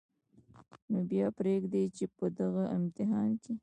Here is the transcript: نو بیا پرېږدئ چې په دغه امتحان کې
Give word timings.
نو 0.91 0.99
بیا 1.09 1.27
پرېږدئ 1.37 1.85
چې 1.97 2.05
په 2.17 2.25
دغه 2.39 2.63
امتحان 2.77 3.29
کې 3.43 3.53